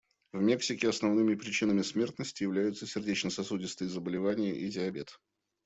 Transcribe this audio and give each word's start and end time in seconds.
В 0.33 0.41
Мексике 0.41 0.89
основными 0.89 1.35
причинами 1.35 1.83
смертности 1.83 2.41
являются 2.41 2.87
сердечно-сосудистые 2.87 3.87
заболевания 3.87 4.51
и 4.55 4.67
диабет. 4.67 5.19